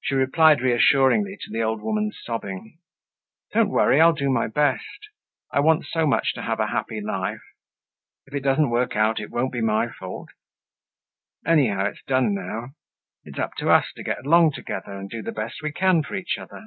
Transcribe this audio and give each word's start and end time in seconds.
She 0.00 0.16
replied 0.16 0.60
reassuringly 0.60 1.38
to 1.40 1.48
the 1.52 1.62
old 1.62 1.82
woman's 1.82 2.18
sobbing: 2.20 2.80
"Don't 3.52 3.68
worry, 3.70 4.00
I'll 4.00 4.12
do 4.12 4.28
my 4.28 4.48
best. 4.48 5.06
I 5.52 5.60
want 5.60 5.84
so 5.86 6.04
much 6.04 6.32
to 6.34 6.42
have 6.42 6.58
a 6.58 6.66
happy 6.66 7.00
life. 7.00 7.42
If 8.26 8.34
it 8.34 8.42
doesn't 8.42 8.70
work 8.70 8.96
out 8.96 9.20
it 9.20 9.30
won't 9.30 9.52
be 9.52 9.60
my 9.60 9.86
fault. 9.88 10.30
Anyhow, 11.46 11.84
it's 11.86 12.02
done 12.08 12.34
now. 12.34 12.72
It's 13.22 13.38
up 13.38 13.54
to 13.58 13.70
us 13.70 13.92
to 13.94 14.02
get 14.02 14.26
along 14.26 14.50
together 14.54 14.94
and 14.98 15.08
do 15.08 15.22
the 15.22 15.30
best 15.30 15.62
we 15.62 15.70
can 15.70 16.02
for 16.02 16.16
each 16.16 16.38
other." 16.38 16.66